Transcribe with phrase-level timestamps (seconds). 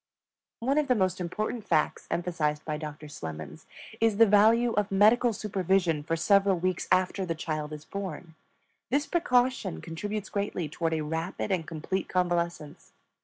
[0.61, 3.65] One of the most important facts emphasized by Doctor Slemons
[3.99, 8.33] is the value of medical supervision for several weeks after the child is born;
[8.89, 12.93] this precaution contributes greatly toward a rapid and complete convalescence.